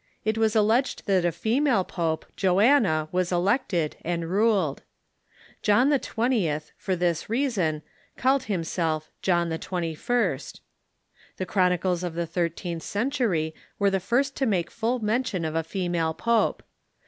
it 0.25 0.35
was 0.35 0.55
alleged 0.55 1.05
that 1.05 1.23
a 1.23 1.31
female 1.31 1.83
pope, 1.83 2.25
Joanna, 2.35 3.07
was 3.11 3.31
elected, 3.31 3.97
and 4.03 4.27
ruled. 4.27 4.81
John 5.61 5.91
XX., 5.91 6.71
for 6.75 6.95
this 6.95 7.29
reason, 7.29 7.83
called 8.17 8.45
himself 8.45 9.11
John 9.21 9.51
XXI. 9.51 10.59
The 11.37 11.45
chronicles 11.45 12.03
of 12.03 12.15
the 12.15 12.25
thirteenth 12.25 12.81
century 12.81 13.53
were 13.77 13.91
the 13.91 13.99
first 13.99 14.35
to 14.37 14.47
make 14.47 14.71
full 14.71 14.97
mention 14.97 15.45
of 15.45 15.53
a 15.53 15.61
female 15.63 16.15
pope. 16.15 16.63